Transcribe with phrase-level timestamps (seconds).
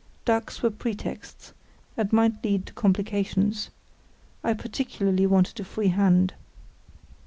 [0.25, 1.53] Ducks were pretexts,
[1.95, 3.69] and might lead to complications.
[4.43, 6.33] I particularly wanted a free hand.